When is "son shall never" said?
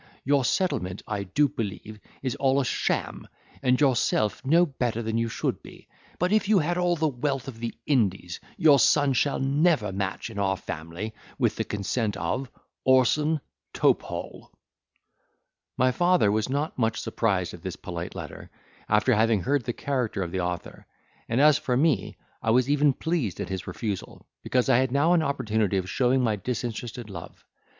8.79-9.91